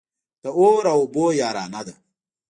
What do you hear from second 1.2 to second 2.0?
يارانه ده.